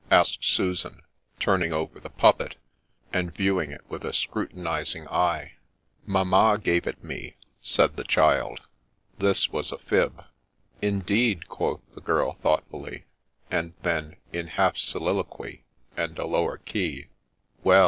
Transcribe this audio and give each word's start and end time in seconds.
asked 0.09 0.43
Susan, 0.43 1.03
turning 1.39 1.71
over 1.71 1.99
the 1.99 2.09
puppet, 2.09 2.55
and 3.13 3.31
viewing 3.35 3.69
it 3.71 3.83
with 3.87 4.03
a 4.03 4.11
scrutinizing 4.11 5.07
eye.' 5.09 5.51
Mamma 6.07 6.57
gave 6.57 6.87
it 6.87 7.03
me,' 7.03 7.35
said 7.61 7.95
the 7.95 8.03
child.— 8.03 8.61
This 9.19 9.51
was 9.51 9.71
a 9.71 9.77
fib!' 9.77 10.23
Indeed!' 10.91 11.47
quoth 11.47 11.81
the 11.93 12.01
girl 12.01 12.33
thoughtfully; 12.41 13.05
and 13.51 13.73
then, 13.83 14.15
in 14.33 14.47
half 14.47 14.75
soliloquy, 14.75 15.65
and 15.95 16.17
a 16.17 16.25
lower 16.25 16.57
key,' 16.57 17.09
Well 17.63 17.79